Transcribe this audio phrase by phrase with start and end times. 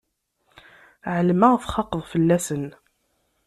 [1.13, 2.65] Ԑelmeɣ txaqeḍ fell-asen.